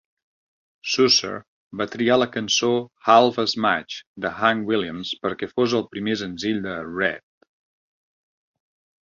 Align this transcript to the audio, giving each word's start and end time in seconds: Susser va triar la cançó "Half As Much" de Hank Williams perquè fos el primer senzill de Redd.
Susser 0.93 1.33
va 1.81 1.85
triar 1.95 2.17
la 2.17 2.27
cançó 2.35 2.69
"Half 3.15 3.37
As 3.43 3.53
Much" 3.67 3.99
de 4.25 4.33
Hank 4.49 4.73
Williams 4.73 5.13
perquè 5.27 5.51
fos 5.53 5.77
el 5.83 5.85
primer 5.93 6.17
senzill 6.25 6.65
de 6.67 6.75
Redd. 6.89 7.49